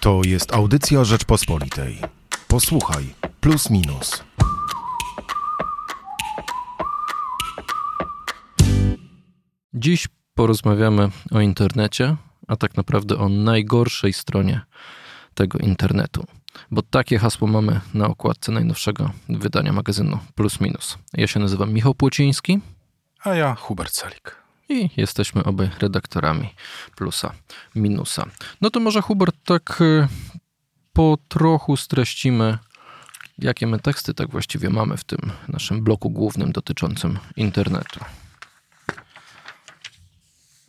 [0.00, 1.98] To jest audycja Rzeczpospolitej.
[2.48, 4.24] Posłuchaj, plus minus.
[9.74, 12.16] Dziś porozmawiamy o internecie,
[12.48, 14.60] a tak naprawdę o najgorszej stronie
[15.34, 16.24] tego internetu.
[16.70, 20.98] Bo takie hasło mamy na okładce najnowszego wydania magazynu Plus Minus.
[21.12, 22.60] Ja się nazywam Michał Płociński.
[23.24, 24.39] A ja Hubert Celik.
[24.70, 26.54] I jesteśmy obaj redaktorami
[26.96, 27.32] Plusa
[27.74, 28.26] Minusa.
[28.60, 30.08] No to może Hubert tak y,
[30.92, 32.58] po trochu streścimy,
[33.38, 38.00] jakie my teksty tak właściwie mamy w tym naszym bloku głównym dotyczącym internetu.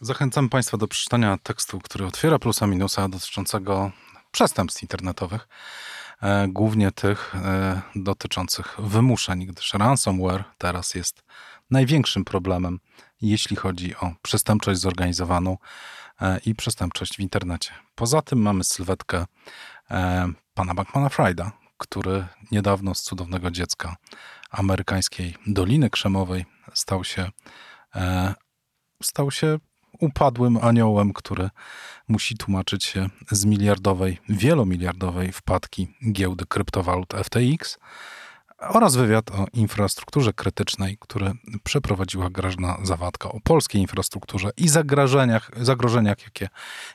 [0.02, 3.92] Zachęcam Państwa do przeczytania tekstu, który otwiera plusa minusa dotyczącego
[4.32, 5.48] przestępstw internetowych,
[6.22, 11.24] e, głównie tych e, dotyczących wymuszeń, gdyż ransomware teraz jest
[11.72, 12.80] największym problemem,
[13.22, 15.58] jeśli chodzi o przestępczość zorganizowaną
[16.22, 17.72] e, i przestępczość w internecie.
[17.96, 19.26] Poza tym mamy sylwetkę
[20.54, 23.96] pana Bankmana Frida, który niedawno z cudownego dziecka
[24.52, 27.30] amerykańskiej Doliny Krzemowej stał się,
[29.04, 29.58] stał się
[30.00, 31.50] upadłym aniołem, który
[32.08, 37.80] musi tłumaczyć się z miliardowej, wielomiliardowej wpadki giełdy kryptowalut FTX
[38.62, 41.32] oraz wywiad o infrastrukturze krytycznej, który
[41.64, 46.50] przeprowadziła Grażna Zawadka o polskiej infrastrukturze i zagrożeniach, zagrożeniach, jakie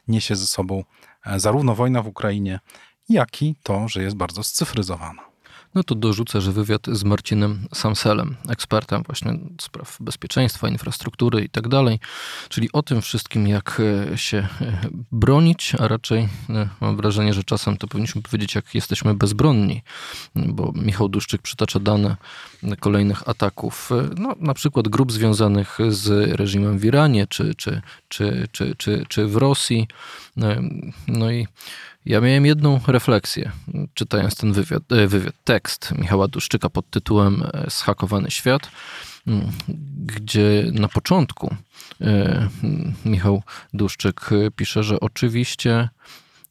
[0.09, 0.85] niesie ze sobą
[1.27, 2.61] e, zarówno wojna w Ukrainie,
[3.09, 5.36] jak i to, że jest bardzo scyfryzowana.
[5.77, 11.69] No to dorzucę, że wywiad z Marcinem Samselem, ekspertem właśnie spraw bezpieczeństwa, infrastruktury i tak
[11.69, 11.99] dalej,
[12.49, 13.81] czyli o tym wszystkim, jak
[14.13, 14.49] e, się e,
[15.13, 19.83] bronić, a raczej e, mam wrażenie, że czasem to powinniśmy powiedzieć, jak jesteśmy bezbronni,
[20.35, 22.17] bo Michał Duszczyk przytacza dane
[22.81, 28.75] kolejnych ataków, no, na przykład grup związanych z reżimem w Iranie czy, czy, czy, czy,
[28.77, 29.89] czy, czy w Rosji.
[31.09, 31.47] No i
[32.07, 33.53] ja miałem jedną refleksję,
[33.95, 38.71] czytając ten wywiad, e, wywiad, tekst Michała Duszczyka pod tytułem e, Schakowany świat,
[39.27, 39.53] mm,
[40.07, 41.55] gdzie na początku
[42.01, 42.49] e,
[43.05, 43.43] Michał
[43.75, 45.89] Duszczyk pisze, że oczywiście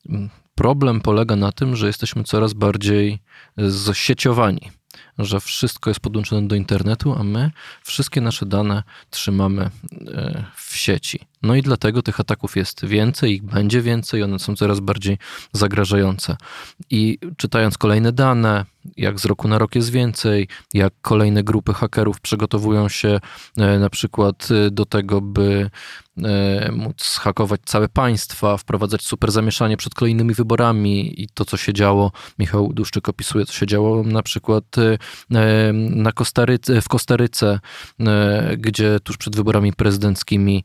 [0.09, 3.19] mm, problem polega na tym, że jesteśmy coraz bardziej
[3.93, 4.71] zsieciowani
[5.17, 7.51] że wszystko jest podłączone do internetu, a my
[7.83, 9.69] wszystkie nasze dane trzymamy
[10.55, 11.19] w sieci.
[11.45, 15.17] No i dlatego tych ataków jest więcej, ich będzie więcej, one są coraz bardziej
[15.53, 16.37] zagrażające.
[16.89, 18.65] I czytając kolejne dane,
[18.97, 23.19] jak z roku na rok jest więcej, jak kolejne grupy hakerów przygotowują się
[23.57, 25.69] e, na przykład e, do tego, by
[26.17, 31.73] e, móc hakować całe państwa, wprowadzać super zamieszanie przed kolejnymi wyborami i to, co się
[31.73, 34.75] działo, Michał Duszczyk opisuje, co się działo na przykład
[35.89, 37.59] na Kostaryce, w Kostaryce,
[38.57, 40.63] gdzie tuż przed wyborami prezydenckimi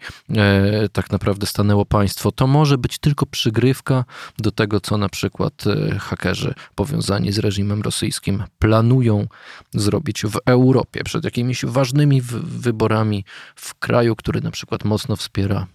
[0.92, 4.04] tak naprawdę stanęło państwo, to może być tylko przygrywka
[4.38, 9.26] do tego, co na przykład e, hakerzy powiązani z reżimem rosyjskim planują
[9.74, 13.24] zrobić w Europie przed jakimiś ważnymi wyborami
[13.56, 15.66] w kraju, który na przykład mocno wspiera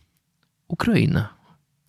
[0.67, 1.34] Ukrainę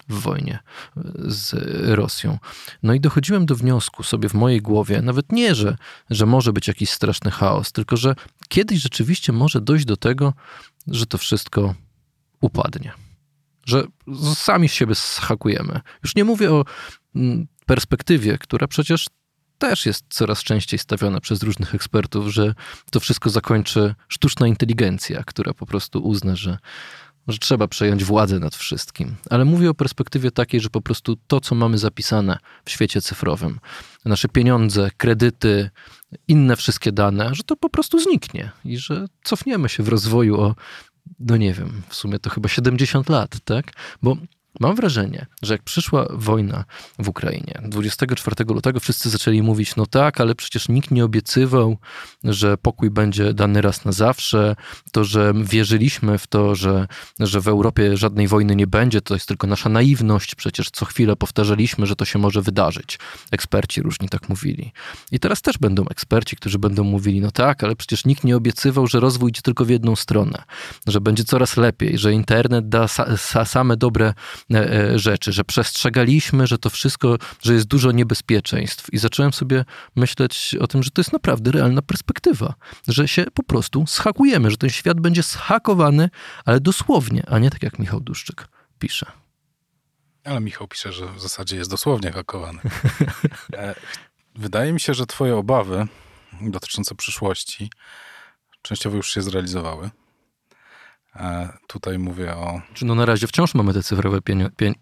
[0.09, 0.59] w wojnie
[0.97, 1.55] e, z
[1.97, 2.39] Rosją.
[2.83, 5.77] No i dochodziłem do wniosku sobie w mojej głowie, nawet nie, że,
[6.11, 8.15] że może być jakiś straszny chaos, tylko że
[8.49, 10.33] kiedyś rzeczywiście może dojść do tego,
[10.87, 11.75] że to wszystko
[12.41, 12.93] upadnie
[13.67, 13.85] że
[14.35, 15.81] sami siebie schakujemy.
[16.03, 16.65] Już nie mówię o
[17.17, 19.07] mm, perspektywie, która przecież
[19.59, 22.55] też jest coraz częściej stawiana przez różnych ekspertów, że
[22.91, 26.59] to wszystko zakończy sztuczna inteligencja, która po prostu uzna, że,
[27.29, 29.17] że trzeba przejąć władzę nad wszystkim.
[29.31, 33.61] Ale mówię o perspektywie takiej, że po prostu to, co mamy zapisane w świecie cyfrowym,
[34.05, 35.71] nasze pieniądze, kredyty,
[36.29, 40.55] inne wszystkie dane, że to po prostu zniknie i że cofniemy się w rozwoju o
[41.21, 43.73] no nie wiem, w sumie to chyba 70 lat, tak?
[44.03, 44.17] Bo
[44.61, 46.65] Mam wrażenie, że jak przyszła wojna
[46.99, 51.77] w Ukrainie 24 lutego, wszyscy zaczęli mówić: No tak, ale przecież nikt nie obiecywał,
[52.25, 54.57] że pokój będzie dany raz na zawsze.
[54.93, 56.87] To, że wierzyliśmy w to, że,
[57.21, 60.35] że w Europie żadnej wojny nie będzie, to jest tylko nasza naiwność.
[60.35, 62.99] Przecież co chwilę powtarzaliśmy, że to się może wydarzyć.
[63.31, 64.73] Eksperci różni tak mówili.
[65.13, 68.87] I teraz też będą eksperci, którzy będą mówili: No tak, ale przecież nikt nie obiecywał,
[68.87, 70.43] że rozwój idzie tylko w jedną stronę,
[70.87, 74.15] że będzie coraz lepiej, że internet da sa, same dobre
[74.95, 78.93] rzeczy, że przestrzegaliśmy, że to wszystko, że jest dużo niebezpieczeństw.
[78.93, 79.65] I zacząłem sobie
[79.97, 82.55] myśleć o tym, że to jest naprawdę realna perspektywa,
[82.89, 86.11] że się po prostu schakujemy, że ten świat będzie schakowany,
[86.45, 88.49] ale dosłownie, a nie tak jak Michał Duszczyk
[88.79, 89.07] pisze.
[90.25, 92.61] Ale Michał pisze, że w zasadzie jest dosłownie hakowany.
[93.53, 93.75] E,
[94.35, 95.87] wydaje mi się, że Twoje obawy
[96.41, 97.71] dotyczące przyszłości
[98.63, 99.91] częściowo już się zrealizowały.
[101.19, 102.61] E, tutaj mówię o.
[102.83, 104.19] No na razie wciąż mamy te cyfrowe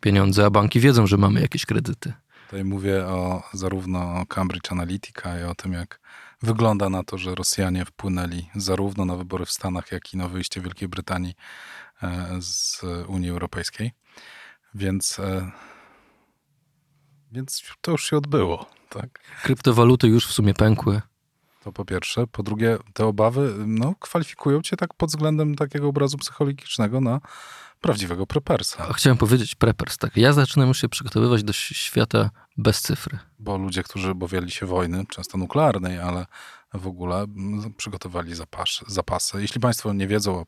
[0.01, 2.13] pieniądze, a banki wiedzą, że mamy jakieś kredyty.
[2.45, 6.01] Tutaj mówię o zarówno o Cambridge Analytica i o tym, jak
[6.43, 10.61] wygląda na to, że Rosjanie wpłynęli zarówno na wybory w Stanach, jak i na wyjście
[10.61, 11.35] Wielkiej Brytanii
[12.03, 13.93] e, z Unii Europejskiej.
[14.75, 15.51] Więc, e,
[17.33, 18.67] więc to już się odbyło.
[18.89, 19.21] Tak?
[19.43, 21.01] Kryptowaluty już w sumie pękły.
[21.65, 22.27] To po pierwsze.
[22.27, 27.21] Po drugie, te obawy no, kwalifikują cię tak pod względem takiego obrazu psychologicznego na
[27.81, 28.93] prawdziwego prepersa.
[28.93, 30.17] Chciałem powiedzieć prepers, tak.
[30.17, 33.19] Ja zaczynam się przygotowywać do świata bez cyfry.
[33.39, 36.27] Bo ludzie, którzy obawiali się wojny, często nuklearnej, ale
[36.75, 37.27] w ogóle
[37.77, 38.85] przygotowali zapasy.
[38.87, 39.43] zapasy.
[39.43, 40.45] Jeśli Państwo nie wiedzą...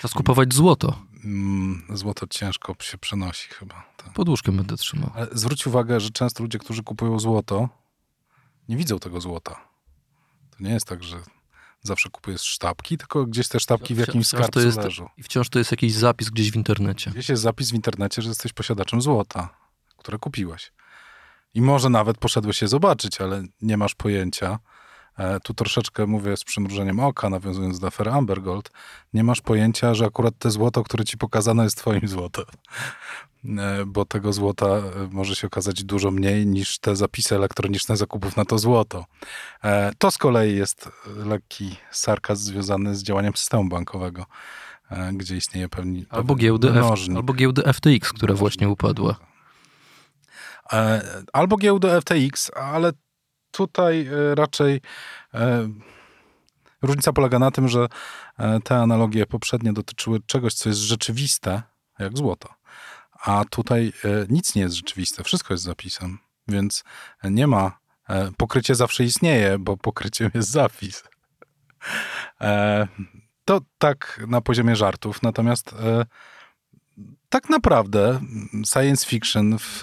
[0.00, 0.98] Czas kupować złoto.
[1.24, 3.84] Mm, złoto ciężko się przenosi chyba.
[3.96, 4.12] Tak.
[4.12, 5.10] Pod łóżkiem będę trzymał.
[5.14, 7.68] Ale zwróć uwagę, że często ludzie, którzy kupują złoto,
[8.68, 9.71] nie widzą tego złota.
[10.56, 11.16] To nie jest tak, że
[11.82, 15.08] zawsze kupujesz sztabki, tylko gdzieś te sztabki w jakimś skarbcu jest, leżą.
[15.16, 17.10] I wciąż to jest jakiś zapis gdzieś w internecie.
[17.10, 19.48] Gdzieś jest zapis w internecie, że jesteś posiadaczem złota,
[19.96, 20.72] które kupiłeś.
[21.54, 24.58] I może nawet poszedłeś je zobaczyć, ale nie masz pojęcia.
[25.18, 28.70] E, tu troszeczkę mówię z przymrużeniem oka, nawiązując do afery Ambergold.
[29.12, 32.44] Nie masz pojęcia, że akurat te złoto, które ci pokazano, jest twoim złotem.
[33.58, 38.36] E, bo tego złota e, może się okazać dużo mniej niż te zapisy elektroniczne zakupów
[38.36, 39.04] na to złoto.
[39.98, 44.26] To z kolei jest lekki sarkazm związany z działaniem systemu bankowego,
[45.12, 46.86] gdzie istnieje pewni albo giełdy, F,
[47.16, 49.16] albo giełdy FTX, która właśnie upadła.
[51.32, 52.92] Albo giełdy FTX, ale
[53.52, 54.80] tutaj raczej
[56.82, 57.86] różnica polega na tym, że
[58.64, 61.62] te analogie poprzednie dotyczyły czegoś, co jest rzeczywiste,
[61.98, 62.48] jak złoto
[63.22, 66.18] a tutaj e, nic nie jest rzeczywiste, wszystko jest zapisem,
[66.48, 66.84] więc
[67.24, 67.78] nie ma,
[68.08, 71.04] e, pokrycie zawsze istnieje, bo pokryciem jest zapis.
[72.40, 72.88] E,
[73.44, 75.74] to tak na poziomie żartów, natomiast
[77.28, 78.20] tak naprawdę
[78.72, 79.82] science fiction w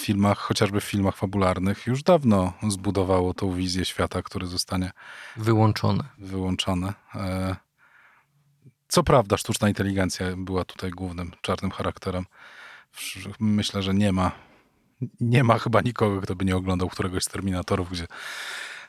[0.00, 4.90] filmach, chociażby w filmach fabularnych, już dawno zbudowało tą wizję świata, który zostanie
[5.36, 6.04] wyłączony.
[6.18, 6.92] Wyłączony.
[8.88, 12.26] Co prawda, sztuczna inteligencja była tutaj głównym czarnym charakterem.
[13.40, 14.32] Myślę, że nie ma,
[15.20, 18.06] nie ma chyba nikogo, kto by nie oglądał któregoś z Terminatorów, gdzie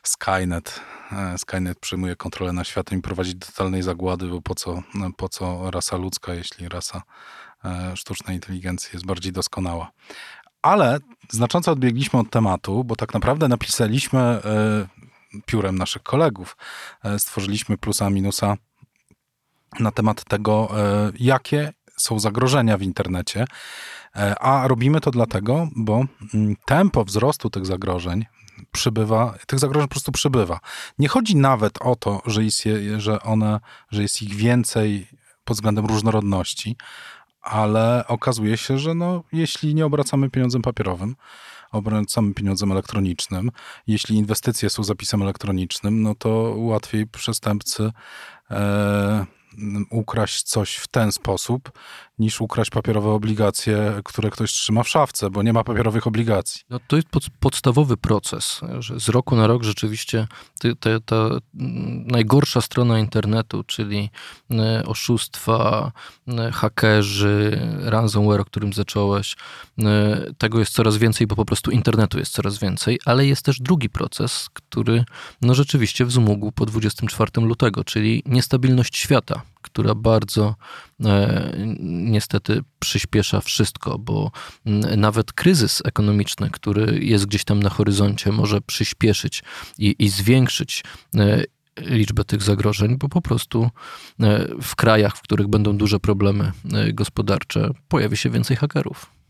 [0.03, 0.81] Skynet,
[1.11, 4.83] e, Skynet przejmuje kontrolę nad światem i prowadzi do totalnej zagłady, bo po co,
[5.17, 7.01] po co rasa ludzka, jeśli rasa
[7.65, 9.91] e, sztucznej inteligencji jest bardziej doskonała.
[10.61, 10.99] Ale
[11.29, 14.41] znacząco odbiegliśmy od tematu, bo tak naprawdę napisaliśmy e,
[15.45, 16.57] piórem naszych kolegów,
[17.17, 18.57] stworzyliśmy plusa minusa
[19.79, 23.45] na temat tego, e, jakie są zagrożenia w internecie.
[24.15, 28.25] E, a robimy to dlatego, bo mm, tempo wzrostu tych zagrożeń
[28.71, 30.59] przybywa, tych zagrożeń po prostu przybywa.
[30.99, 33.59] Nie chodzi nawet o to, że jest, je, że one,
[33.91, 35.07] że jest ich więcej
[35.43, 36.77] pod względem różnorodności,
[37.41, 41.15] ale okazuje się, że no, jeśli nie obracamy pieniądzem papierowym,
[41.71, 43.51] obracamy pieniądzem elektronicznym,
[43.87, 47.91] jeśli inwestycje są zapisem elektronicznym, no to łatwiej przestępcy
[48.51, 49.25] e,
[49.89, 51.71] ukraść coś w ten sposób,
[52.21, 56.61] niż ukraść papierowe obligacje, które ktoś trzyma w szafce, bo nie ma papierowych obligacji.
[56.69, 60.27] No to jest pod, podstawowy proces, że z roku na rok rzeczywiście
[60.59, 61.29] te, te, ta
[62.05, 64.09] najgorsza strona internetu, czyli
[64.51, 65.91] e, oszustwa,
[66.27, 69.35] e, hakerzy, ransomware, o którym zacząłeś,
[69.79, 73.59] e, tego jest coraz więcej, bo po prostu internetu jest coraz więcej, ale jest też
[73.59, 75.03] drugi proces, który
[75.41, 80.55] no rzeczywiście wzmógł po 24 lutego, czyli niestabilność świata która bardzo
[81.05, 84.31] e, niestety przyspiesza wszystko, bo
[84.97, 89.43] nawet kryzys ekonomiczny, który jest gdzieś tam na horyzoncie, może przyspieszyć
[89.77, 90.83] i, i zwiększyć
[91.15, 91.43] e,
[91.77, 93.69] liczbę tych zagrożeń, bo po prostu
[94.19, 96.51] e, w krajach, w których będą duże problemy
[96.93, 99.20] gospodarcze, pojawi się więcej hakerów.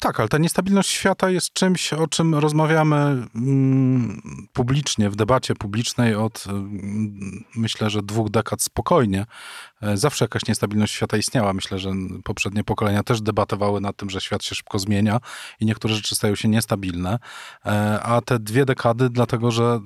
[0.00, 6.14] Tak, ale ta niestabilność świata jest czymś, o czym rozmawiamy mm, publicznie, w debacie publicznej
[6.14, 9.26] od mm, myślę, że dwóch dekad spokojnie.
[9.82, 11.52] E, zawsze jakaś niestabilność świata istniała.
[11.52, 11.92] Myślę, że
[12.24, 15.20] poprzednie pokolenia też debatowały nad tym, że świat się szybko zmienia
[15.60, 17.18] i niektóre rzeczy stają się niestabilne.
[17.66, 19.80] E, a te dwie dekady, dlatego że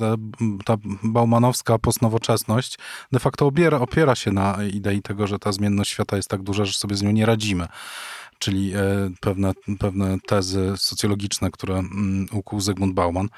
[0.64, 2.78] ta baumanowska postnowoczesność
[3.12, 6.64] de facto opiera, opiera się na idei tego, że ta zmienność świata jest tak duża,
[6.64, 7.68] że sobie z nią nie radzimy
[8.44, 8.80] czyli e,
[9.20, 13.28] pewne, pewne tezy socjologiczne, które mm, ukuł Zygmunt Bauman.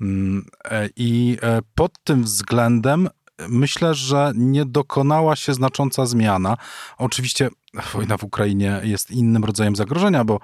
[0.00, 3.08] Mm, e, I e, pod tym względem
[3.48, 6.56] myślę, że nie dokonała się znacząca zmiana.
[6.98, 7.48] Oczywiście
[7.92, 10.40] wojna w Ukrainie jest innym rodzajem zagrożenia, bo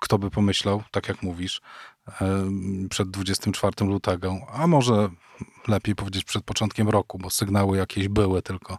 [0.00, 1.60] kto by pomyślał, tak jak mówisz,
[2.90, 5.08] przed 24 lutego, a może
[5.68, 8.78] lepiej powiedzieć przed początkiem roku, bo sygnały jakieś były, tylko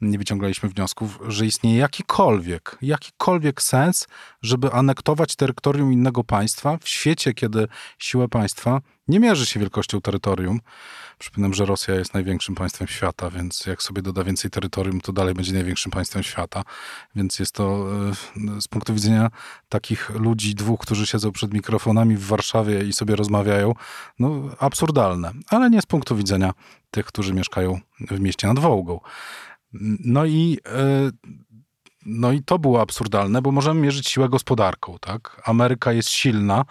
[0.00, 4.06] nie wyciągaliśmy wniosków, że istnieje jakikolwiek, jakikolwiek sens,
[4.42, 8.80] żeby anektować terytorium innego państwa w świecie, kiedy siła państwa
[9.10, 10.60] nie mierzy się wielkością terytorium.
[11.18, 15.34] Przypominam, że Rosja jest największym państwem świata, więc jak sobie doda więcej terytorium, to dalej
[15.34, 16.62] będzie największym państwem świata.
[17.14, 17.86] Więc jest to
[18.56, 19.30] e, z punktu widzenia
[19.68, 23.74] takich ludzi, dwóch, którzy siedzą przed mikrofonami w Warszawie i sobie rozmawiają,
[24.18, 25.32] no absurdalne.
[25.48, 26.52] Ale nie z punktu widzenia
[26.90, 27.80] tych, którzy mieszkają
[28.10, 29.00] w mieście nad Wołgą.
[30.04, 31.10] No i e,
[32.06, 35.42] no i to było absurdalne, bo możemy mierzyć siłę gospodarką, tak?
[35.44, 36.64] Ameryka jest silna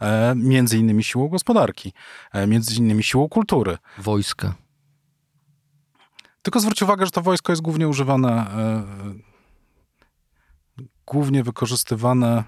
[0.00, 1.92] e, między innymi siłą gospodarki,
[2.32, 3.78] e, między innymi siłą kultury.
[3.98, 4.54] Wojska.
[6.42, 8.46] Tylko zwróć uwagę, że to wojsko jest głównie używane,
[11.06, 12.44] głównie wykorzystywane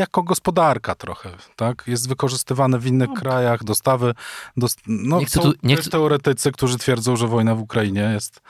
[0.00, 1.84] jako gospodarka trochę, tak?
[1.86, 3.14] Jest wykorzystywane w innych no.
[3.14, 4.14] krajach, dostawy,
[4.56, 4.80] dost...
[4.86, 5.90] no nie chcę tu, nie chcę...
[5.90, 8.40] teoretycy, którzy twierdzą, że wojna w Ukrainie jest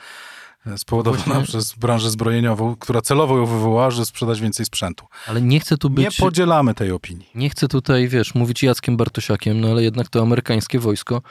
[0.77, 1.43] spowodowana Właśnie...
[1.43, 5.05] przez branżę zbrojeniową, która celowo ją wywołała, że sprzedać więcej sprzętu.
[5.27, 6.05] Ale nie chcę tu być...
[6.05, 7.29] Nie podzielamy tej opinii.
[7.35, 11.21] Nie chcę tutaj, wiesz, mówić Jackiem Bartosiakiem, no ale jednak to amerykańskie wojsko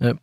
[0.00, 0.14] e,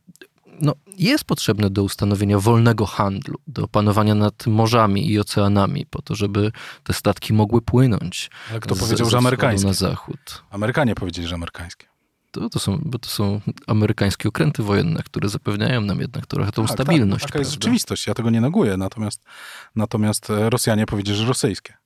[0.62, 6.16] no, jest potrzebne do ustanowienia wolnego handlu, do panowania nad morzami i oceanami, po to,
[6.16, 6.52] żeby
[6.84, 8.30] te statki mogły płynąć.
[8.50, 9.68] Ale kto powiedział, że amerykańskie?
[9.68, 10.44] Na zachód.
[10.50, 11.92] Amerykanie powiedzieli, że amerykańskie.
[12.32, 16.62] To, to, są, bo to są amerykańskie okręty wojenne, które zapewniają nam jednak trochę tą
[16.62, 17.24] tak, tak stabilność.
[17.24, 19.24] Tak, taka jest rzeczywistość, ja tego nie neguję, natomiast,
[19.76, 21.81] natomiast e, Rosjanie powiedzieli, że rosyjskie.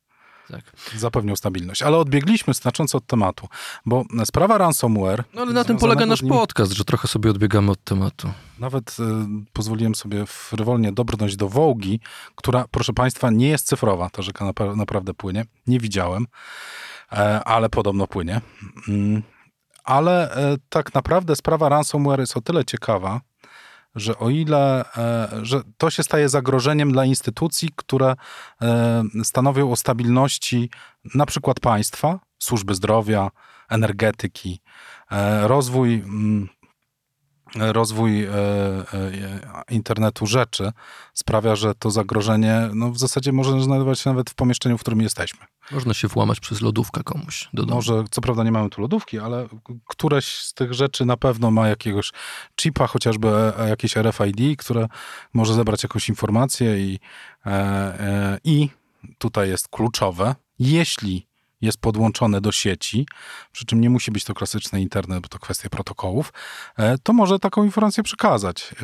[0.49, 0.71] Tak.
[0.97, 1.81] Zapewnią stabilność.
[1.81, 3.47] Ale odbiegliśmy znacząco od tematu,
[3.85, 5.23] bo sprawa ransomware...
[5.33, 6.33] No ale na tym polega nasz nim...
[6.33, 8.31] podcast, że trochę sobie odbiegamy od tematu.
[8.59, 9.03] Nawet y,
[9.53, 11.99] pozwoliłem sobie frywolnie dobrnąć do Wołgi,
[12.35, 14.09] która, proszę Państwa, nie jest cyfrowa.
[14.09, 15.45] Ta rzeka naprawdę płynie.
[15.67, 16.27] Nie widziałem,
[17.11, 18.41] e, ale podobno płynie.
[18.87, 19.23] Mm,
[19.83, 23.21] ale e, tak naprawdę sprawa ransomware jest o tyle ciekawa,
[23.95, 28.15] że o ile, e, że to się staje zagrożeniem dla instytucji, które
[28.61, 30.69] e, stanowią o stabilności
[31.15, 33.31] na przykład państwa, służby zdrowia,
[33.69, 34.61] energetyki,
[35.43, 36.49] rozwój mm,
[37.55, 38.85] rozwój e, e,
[39.69, 40.71] internetu rzeczy
[41.13, 45.01] sprawia, że to zagrożenie no, w zasadzie może znajdować się nawet w pomieszczeniu, w którym
[45.01, 45.39] jesteśmy.
[45.71, 47.75] Można się włamać przez lodówkę komuś do domu.
[47.75, 49.47] Może, co prawda nie mamy tu lodówki, ale
[49.85, 52.11] któreś z tych rzeczy na pewno ma jakiegoś
[52.61, 54.87] chipa, chociażby e, jakieś RFID, które
[55.33, 56.99] może zebrać jakąś informację i,
[58.43, 58.69] i
[59.17, 61.27] tutaj jest kluczowe, jeśli
[61.65, 63.07] jest podłączone do sieci,
[63.51, 66.33] przy czym nie musi być to klasyczny internet, bo to kwestia protokołów,
[66.77, 68.75] e, to może taką informację przekazać.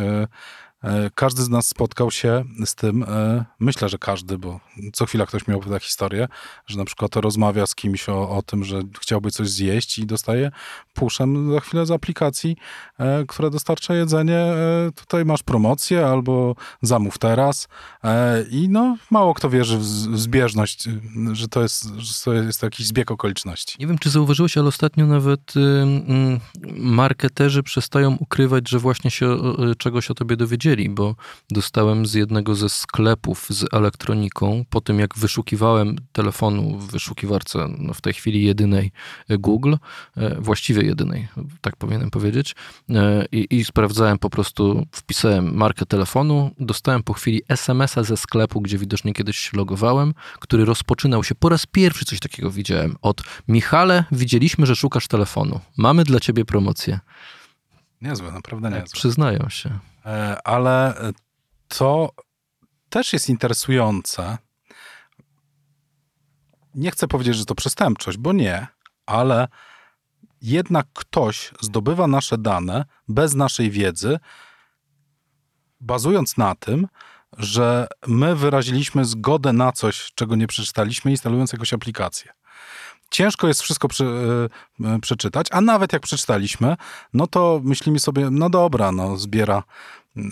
[0.84, 4.60] E, każdy z nas spotkał się z tym, e, myślę, że każdy, bo
[4.94, 6.28] co chwila ktoś miał tę historię,
[6.68, 10.52] że na przykład rozmawia z kimś o, o tym, że chciałby coś zjeść i dostaje
[10.94, 12.58] puszem za chwilę z aplikacji,
[13.00, 14.46] e, która dostarcza jedzenie,
[14.96, 17.68] tutaj masz promocję albo zamów teraz.
[18.52, 19.84] I no mało kto wierzy w
[20.20, 20.90] zbieżność,
[21.32, 23.76] że to jest, że to jest jakiś zbieg okoliczności.
[23.80, 25.54] Nie wiem, czy zauważyłeś, ale ostatnio nawet
[26.78, 29.38] marketerzy przestają ukrywać, że właśnie się
[29.78, 31.16] czegoś o tobie dowiedzieli bo
[31.52, 37.94] dostałem z jednego ze sklepów z elektroniką, po tym jak wyszukiwałem telefonu w wyszukiwarce, no
[37.94, 38.92] w tej chwili jedynej
[39.30, 39.76] e, Google,
[40.18, 41.28] e, właściwie jedynej,
[41.62, 42.56] tak powinienem powiedzieć,
[42.90, 48.62] e, i, i sprawdzałem po prostu, wpisałem markę telefonu, dostałem po chwili SMS-a ze sklepu,
[48.62, 53.22] gdzie widocznie kiedyś się logowałem, który rozpoczynał się, po raz pierwszy coś takiego widziałem, od
[53.48, 55.60] Michale, widzieliśmy, że szukasz telefonu.
[55.78, 57.00] Mamy dla ciebie promocję.
[58.02, 58.88] Niezłe, naprawdę niezłe.
[58.94, 59.80] Przyznają się.
[60.06, 60.94] E, ale
[61.68, 62.12] to
[62.90, 64.38] też jest interesujące.
[66.76, 68.68] Nie chcę powiedzieć, że to przestępczość, bo nie,
[69.06, 69.48] ale
[70.42, 74.20] jednak ktoś zdobywa nasze dane bez naszej wiedzy,
[75.80, 76.88] bazując na tym,
[77.38, 82.32] że my wyraziliśmy zgodę na coś, czego nie przeczytaliśmy, instalując jakąś aplikację
[83.12, 84.04] ciężko jest wszystko przy,
[84.96, 86.78] y, przeczytać, a nawet jak przeczytaliśmy,
[87.14, 89.64] no to myślimy sobie, no dobra, no zbiera,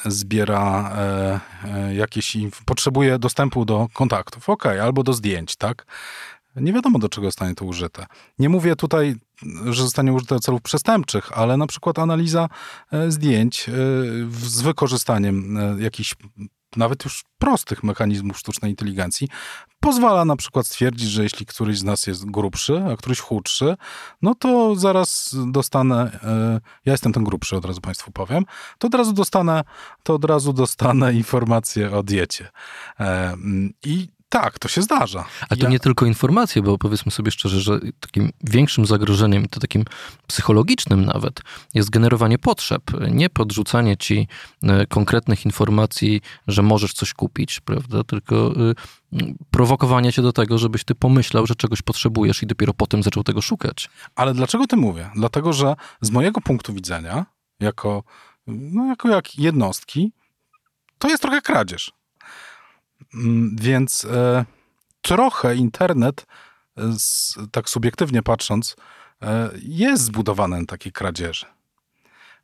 [0.06, 5.86] zbiera e, e, jakieś, potrzebuje dostępu do kontaktów, ok, albo do zdjęć, tak?
[6.56, 8.06] Nie wiadomo, do czego zostanie to użyte.
[8.40, 9.16] Nie mówię tutaj,
[9.66, 12.50] że zostanie użyte do celów przestępczych, ale na przykład analiza
[12.92, 13.70] e, zdjęć
[14.32, 16.16] z wykorzystaniem jakichś
[16.76, 19.28] nawet już prostych mechanizmów sztucznej inteligencji,
[19.80, 23.78] pozwala na przykład stwierdzić, że jeśli któryś z nas jest grubszy, a któryś chudszy,
[24.22, 28.46] no to zaraz dostanę, e, ja jestem ten grubszy, od razu Państwu powiem,
[28.78, 29.64] to od razu dostanę,
[30.04, 32.50] to od razu dostanę informację o diecie.
[33.00, 33.36] E,
[33.84, 35.26] I Tak, to się zdarza.
[35.50, 39.60] A to Ja- nie tylko informacje, bo powiedzmy sobie szczerze, że takim większym zagrożeniem, to
[39.60, 39.86] takim
[40.28, 41.42] psychologicznym nawet,
[41.74, 42.82] jest generowanie potrzeb.
[43.12, 44.28] Nie podrzucanie ci
[44.64, 48.04] e, konkretnych informacji, że możesz coś kupić, prawda?
[48.04, 48.76] Tylko y,
[49.52, 53.42] prowokowanie cię do tego, żebyś ty pomyślał, że czegoś potrzebujesz i dopiero potem zaczął tego
[53.42, 53.90] szukać.
[54.16, 55.10] Ale dlaczego ty mówię?
[55.16, 57.26] Dlatego, że z mojego punktu widzenia,
[57.60, 58.04] jako,
[58.48, 60.12] no, jako jak jednostki,
[60.98, 61.99] to jest trochę kradzież.
[63.14, 64.46] Mm, Więc e,
[65.02, 66.26] trochę internet,
[66.78, 66.82] e,
[67.52, 68.76] tak subiektywnie patrząc,
[69.22, 71.46] e, jest zbudowany na takiej kradzieży.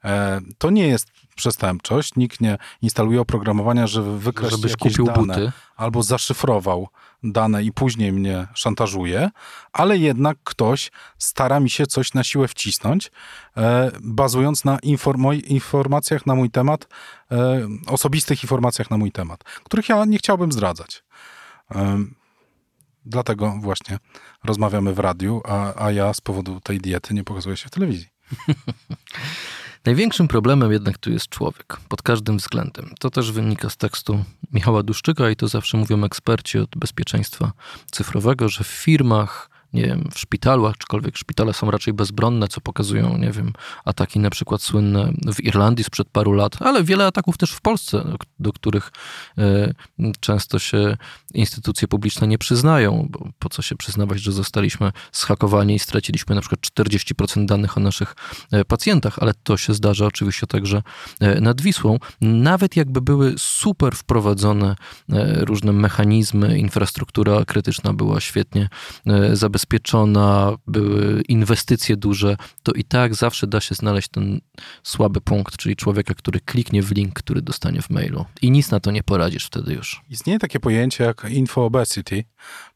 [0.06, 2.16] E, to nie jest przestępczość.
[2.16, 5.52] Nikt nie instaluje oprogramowania, żeby Żebyś jakieś kupił dane buty.
[5.76, 6.88] albo zaszyfrował
[7.24, 9.30] dane i później mnie szantażuje,
[9.74, 13.12] ale jednak ktoś stara mi się coś na siłę wcisnąć,
[13.58, 16.88] e, bazując na inform- informacjach na mój temat,
[17.32, 21.04] e, osobistych informacjach na mój temat, których ja nie chciałbym zdradzać.
[23.06, 24.00] Dlatego właśnie
[24.44, 28.08] rozmawiamy w radiu, a, a ja z powodu tej diety nie pokazuję się w telewizji.
[29.86, 32.94] Największym problemem jednak tu jest człowiek, pod każdym względem.
[33.00, 34.24] To też wynika z tekstu
[34.54, 37.52] Michała Duszczyka i to zawsze mówią eksperci od bezpieczeństwa
[37.92, 43.18] cyfrowego, że w firmach, nie wiem, w szpitalu, aczkolwiek szpitale są raczej bezbronne, co pokazują,
[43.18, 43.54] nie wiem,
[43.86, 48.04] ataki na przykład słynne w Irlandii sprzed paru lat, ale wiele ataków też w Polsce,
[48.40, 48.92] do, których
[49.38, 49.74] e,
[50.20, 50.98] często się
[51.34, 56.42] instytucje publiczne nie przyznają, bo po co się przyznawać, że zostaliśmy zhakowani i straciliśmy na
[56.42, 58.16] przykład 40% danych o naszych
[58.52, 60.82] e, pacjentach, ale to się zdarza oczywiście także
[61.20, 61.98] e, nad Wisłą.
[62.22, 64.76] Nawet jakby były super wprowadzone
[65.38, 68.70] różne mechanizmy, infrastruktura krytyczna była świetnie
[69.06, 74.42] e, zabezpieczona, były inwestycje duże, to i tak zawsze da się znaleźć ten
[74.84, 78.26] słaby punkt, czyli człowieka, który kliknie w link, który dostanie w mailu.
[78.42, 80.02] I nic na to nie poradzisz wtedy już.
[80.10, 82.24] Istnieje takie pojęcie jak info-obesity,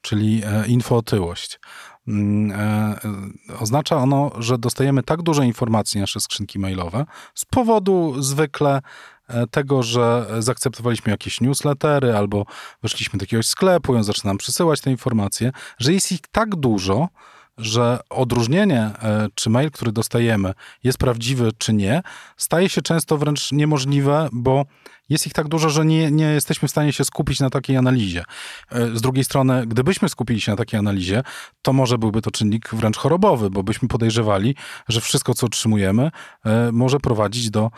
[0.01, 1.59] czyli e, infootyłość.
[2.07, 2.99] Mm, e,
[3.59, 7.05] Oznacza ono, że dostajemy tak dużo informacji na nasze skrzynki mailowe
[7.35, 8.81] z powodu zwykle
[9.51, 12.45] tego, że zaakceptowaliśmy jakieś newslettery albo
[12.83, 16.55] weszliśmy do jakiegoś sklepu i on zaczyna nam przysyłać te informacje, że jest ich tak
[16.55, 17.07] dużo,
[17.59, 22.01] że odróżnienie, e, czy mail, który dostajemy, jest prawdziwy, czy nie,
[22.37, 24.65] staje się często wręcz niemożliwe, bo
[25.09, 28.23] jest ich tak dużo, że nie, nie jesteśmy w stanie się skupić na takiej analizie.
[28.71, 31.23] E, Z drugiej strony, gdybyśmy skupili się na takiej analizie,
[31.61, 34.55] to może byłby to czynnik wręcz chorobowy, bo byśmy podejrzewali,
[34.87, 36.11] że wszystko, co otrzymujemy,
[36.45, 37.71] e, może prowadzić do,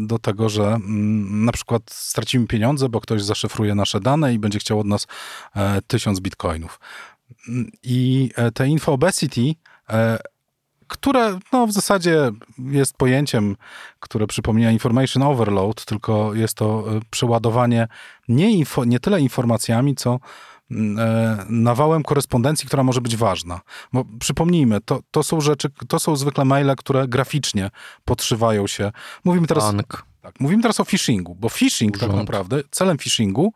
[0.00, 4.58] do tego, że mm, na przykład stracimy pieniądze, bo ktoś zaszyfruje nasze dane i będzie
[4.58, 5.06] chciał od nas
[5.86, 6.80] tysiąc bitcoinów.
[7.82, 9.54] I e, te info-obesity,
[9.90, 10.18] e,
[10.88, 13.56] które no, w zasadzie jest pojęciem,
[14.00, 17.88] które przypomina information overload, tylko jest to e, przeładowanie
[18.28, 20.18] nie, info, nie tyle informacjami, co
[20.70, 20.98] mm,
[21.48, 23.60] nawałem korespondencji, która może być ważna.
[23.92, 27.70] Bo przypomnijmy, to, to są rzeczy, to są zwykle maile, które graficznie
[28.04, 28.92] podszywają się.
[29.24, 30.04] Mówimy teraz, Bank.
[30.22, 32.22] tak, mówimy teraz o phishingu, bo phishing tak Urząd.
[32.22, 33.52] naprawdę, celem phishingu,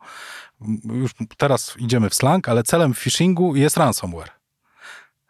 [0.93, 4.29] już teraz idziemy w slang, ale celem phishingu jest ransomware.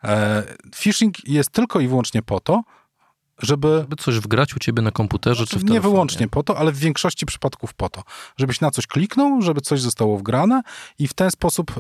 [0.04, 0.44] E,
[0.76, 2.64] phishing jest tylko i wyłącznie po to,
[3.42, 5.74] żeby By coś wgrać u ciebie na komputerze czy w telefonie.
[5.74, 8.04] nie wyłącznie po to, ale w większości przypadków po to,
[8.38, 10.62] żebyś na coś kliknął, żeby coś zostało wgrane
[11.00, 11.72] i w ten sposób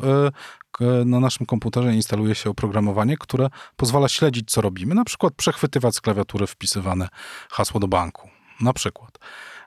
[0.81, 4.95] e, na naszym komputerze instaluje się oprogramowanie, które pozwala śledzić, co robimy.
[4.95, 7.07] Na przykład przechwytywać z klawiatury wpisywane
[7.49, 8.29] hasło do banku.
[8.61, 9.19] Na przykład.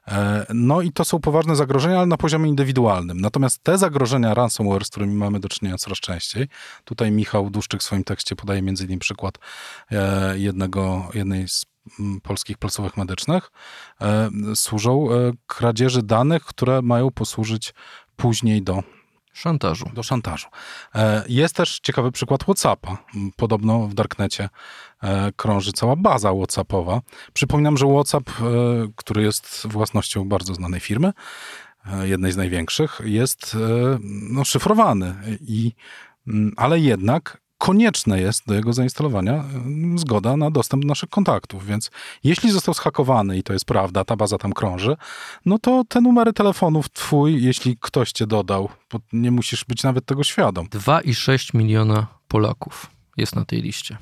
[0.09, 3.21] E, No i to są poważne zagrożenia, ale na poziomie indywidualnym.
[3.21, 6.49] Natomiast te zagrożenia ransomware, z którymi mamy do czynienia coraz częściej,
[6.85, 9.38] tutaj Michał Duszczyk w swoim tekście podaje między innymi przykład
[9.91, 11.67] e, jednego, jednej z
[12.01, 13.51] mm, polskich placówek medycznych,
[14.01, 15.09] e, służą
[15.47, 17.75] kradzieży danych, które mają posłużyć
[18.17, 18.83] później do
[19.33, 19.90] Szantażu.
[19.95, 20.49] do szantażu.
[20.95, 22.97] E, Jest też ciekawy przykład WhatsAppa.
[23.37, 24.49] Podobno w Darknecie
[25.03, 27.01] e, krąży cała baza WhatsAppowa.
[27.33, 28.33] Przypominam, że WhatsApp, e,
[28.97, 31.12] który jest własnością bardzo znanej firmy,
[32.03, 33.57] jednej z największych, jest
[34.31, 35.14] no, szyfrowany.
[35.40, 35.73] I,
[36.29, 41.66] mm, ale jednak konieczne jest do jego zainstalowania mm, zgoda na dostęp do naszych kontaktów.
[41.66, 41.90] Więc
[42.25, 44.96] jeśli został zhakowany i to jest prawda, ta baza tam krąży,
[45.46, 50.07] no to te numery telefonów twój, jeśli ktoś cię dodał, bo nie musisz być nawet
[50.07, 50.66] tego świadom.
[50.66, 53.98] 2,6 miliona Polaków jest na tej liście,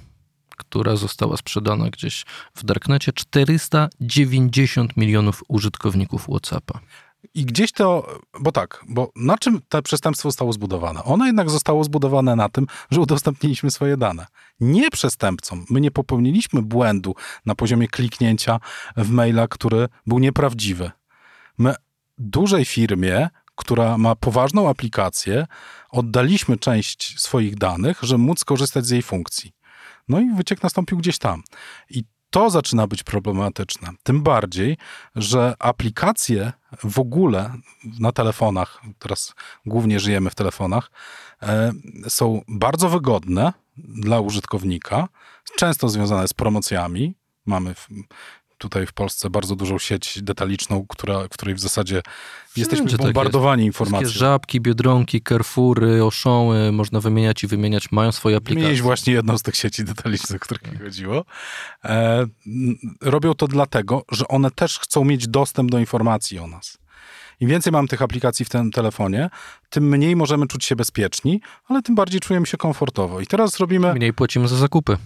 [0.56, 3.12] która została sprzedana gdzieś w Darknecie.
[3.12, 6.80] 490 milionów użytkowników WhatsAppa.
[7.34, 11.04] I gdzieś to, bo tak, bo na czym to przestępstwo zostało zbudowane?
[11.04, 14.26] Ono jednak zostało zbudowane na tym, że udostępniliśmy swoje dane.
[14.60, 15.64] Nie przestępcom.
[15.70, 17.14] My nie popełniliśmy błędu
[17.46, 18.60] na poziomie kliknięcia
[18.96, 20.90] w maila, który był nieprawdziwy.
[21.58, 21.74] My
[22.18, 25.46] dużej firmie, która ma poważną aplikację,
[25.90, 29.52] oddaliśmy część swoich danych, żeby móc korzystać z jej funkcji.
[30.08, 31.42] No i wyciek nastąpił gdzieś tam.
[31.90, 33.88] I to zaczyna być problematyczne.
[34.02, 34.76] Tym bardziej,
[35.16, 36.52] że aplikacje
[36.84, 37.54] w ogóle
[38.00, 39.34] na telefonach, teraz
[39.66, 40.90] głównie żyjemy w telefonach,
[41.42, 41.72] e,
[42.08, 45.08] są bardzo wygodne dla użytkownika,
[45.56, 47.14] często związane z promocjami.
[47.46, 47.74] Mamy
[48.60, 52.02] tutaj w Polsce bardzo dużą sieć detaliczną, która, której w zasadzie
[52.56, 54.04] jesteśmy Wszędzie bombardowani tak informacjami.
[54.04, 58.70] Wszystkie żabki, biedronki, Carrefoury, Auchony, można wymieniać i wymieniać, mają swoje aplikacje.
[58.70, 61.24] Mieć właśnie jedną z tych sieci detalicznych, o których mi chodziło.
[61.84, 62.26] E,
[63.00, 66.78] robią to dlatego, że one też chcą mieć dostęp do informacji o nas.
[67.40, 69.30] Im więcej mam tych aplikacji w tym telefonie,
[69.70, 73.20] tym mniej możemy czuć się bezpieczni, ale tym bardziej czujemy się komfortowo.
[73.20, 73.94] I teraz robimy...
[73.94, 74.96] Mniej płacimy za zakupy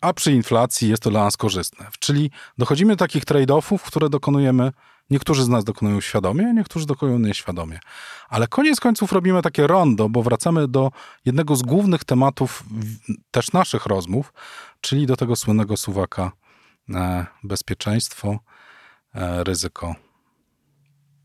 [0.00, 1.86] a przy inflacji jest to dla nas korzystne.
[1.98, 4.72] Czyli dochodzimy do takich trade-offów, które dokonujemy,
[5.10, 7.80] niektórzy z nas dokonują świadomie, niektórzy dokonują nieświadomie.
[8.28, 10.90] Ale koniec końców robimy takie rondo, bo wracamy do
[11.24, 12.64] jednego z głównych tematów
[13.30, 14.32] też naszych rozmów,
[14.80, 16.32] czyli do tego słynnego suwaka
[16.94, 18.38] e, bezpieczeństwo,
[19.14, 19.94] e, ryzyko.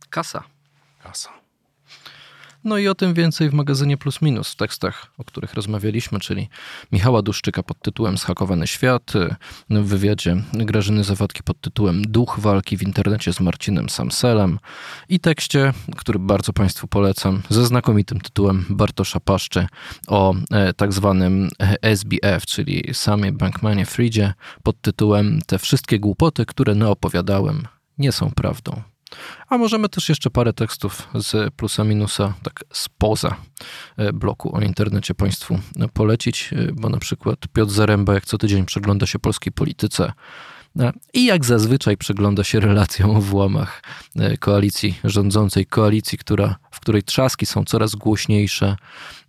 [0.10, 0.44] Kasa.
[1.04, 1.41] Kasa.
[2.64, 6.50] No i o tym więcej w magazynie Plus Minus w tekstach, o których rozmawialiśmy, czyli
[6.92, 9.14] Michała Duszczyka pod tytułem Schakowany świat,
[9.70, 14.60] w wywiadzie Grażyny Zawodki pod tytułem Duch walki w internecie z Marcinem Samselem
[15.10, 19.68] i tekście, który bardzo Państwu polecam, ze znakomitym tytułem Bartosza Paszczy
[20.08, 21.50] o e, tak zwanym
[21.82, 28.91] SBF, czyli samie Bankmanie Fridzie pod tytułem Te wszystkie głupoty, które naopowiadałem, nie są prawdą.
[29.50, 33.36] A możemy też jeszcze parę tekstów z plusa minusa, tak spoza
[33.98, 35.60] e, bloku o internecie Państwu
[35.94, 40.14] polecić, e, bo na przykład Piotr Zaręba, jak co tydzień przegląda się polskiej polityce,
[40.80, 43.84] e, i jak zazwyczaj przegląda się relacją o włamach
[44.40, 48.76] koalicji rządzącej, koalicji, która, w której trzaski są coraz głośniejsze,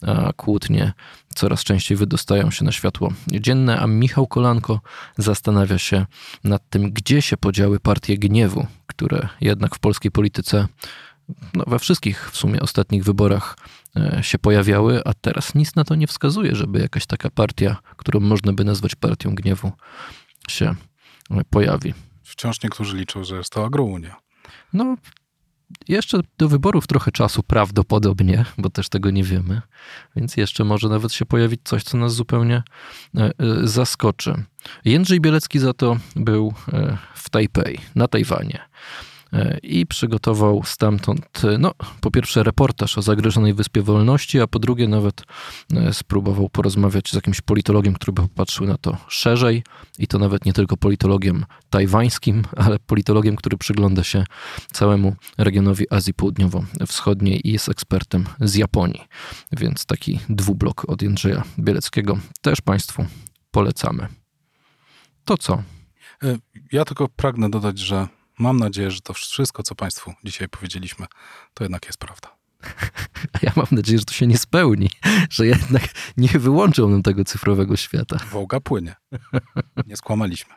[0.07, 0.93] a kłótnie
[1.35, 4.81] coraz częściej wydostają się na światło dzienne, a Michał Kolanko
[5.19, 6.07] zastanawia się
[6.45, 8.67] nad tym, gdzie się podziały partie gniewu,
[9.03, 10.69] które jednak w polskiej polityce
[11.55, 13.57] no, we wszystkich w sumie ostatnich wyborach
[13.97, 18.21] e, się pojawiały, a teraz nic na to nie wskazuje, żeby jakaś taka partia, którą
[18.21, 19.73] można by nazwać partią gniewu,
[20.49, 20.75] się
[21.31, 21.95] e, pojawi.
[22.23, 24.17] Wciąż niektórzy liczą, że jest to agrounia.
[24.73, 24.97] No,
[25.89, 29.63] jeszcze do wyborów trochę czasu prawdopodobnie, bo też tego nie wiemy,
[30.17, 32.63] więc jeszcze może nawet się pojawić coś, co nas zupełnie
[33.17, 33.33] e,
[33.63, 34.45] zaskoczy.
[34.85, 36.55] Jędrzej Bielecki za to był
[37.15, 38.69] w Tajpej, na Tajwanie
[39.63, 45.23] i przygotował stamtąd, no, po pierwsze reportaż o zagrożonej Wyspie Wolności, a po drugie nawet
[45.75, 49.63] e, spróbował porozmawiać z jakimś politologiem, który by popatrzył na to szerzej
[49.99, 54.25] i to nawet nie tylko politologiem tajwańskim, ale politologiem, który przygląda się
[54.73, 59.01] całemu regionowi Azji Południowo-Wschodniej i jest ekspertem z Japonii.
[59.53, 63.07] Więc taki dwublok od Jędrzeja Bieleckiego też Państwu
[63.51, 64.09] polecamy.
[65.25, 65.63] To co?
[66.23, 66.39] E,
[66.73, 68.09] ja tylko pragnę dodać, że
[68.43, 71.07] Mam nadzieję, że to wszystko, co Państwu dzisiaj powiedzieliśmy,
[71.55, 72.37] to jednak jest prawda.
[73.33, 74.91] A ja mam nadzieję, że to się nie spełni,
[75.31, 75.83] że jednak
[76.17, 78.17] nie wyłączą nam tego cyfrowego świata.
[78.31, 78.95] Wołga płynie.
[79.87, 80.55] Nie skłamaliśmy.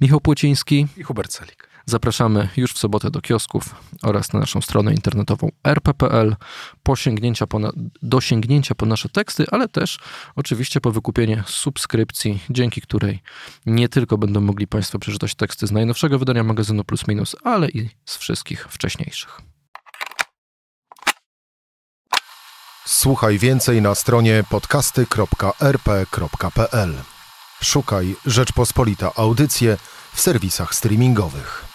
[0.00, 1.65] Michał Płociński i Hubert Celik.
[1.88, 6.36] Zapraszamy już w sobotę do kiosków oraz na naszą stronę internetową rp.pl
[6.82, 7.70] po sięgnięcia po na,
[8.02, 9.98] do sięgnięcia po nasze teksty, ale też
[10.36, 13.22] oczywiście po wykupienie subskrypcji, dzięki której
[13.66, 17.90] nie tylko będą mogli Państwo przeczytać teksty z najnowszego wydania magazynu Plus Minus, ale i
[18.04, 19.40] z wszystkich wcześniejszych.
[22.86, 26.94] Słuchaj więcej na stronie podcasty.rp.pl.
[27.62, 29.76] Szukaj Rzeczpospolita Audycje
[30.12, 31.65] w serwisach streamingowych.